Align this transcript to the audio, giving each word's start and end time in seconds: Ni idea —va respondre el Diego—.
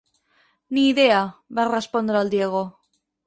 Ni 0.77 0.85
idea 0.93 1.19
—va 1.29 1.67
respondre 1.71 2.19
el 2.25 2.35
Diego—. 2.35 2.65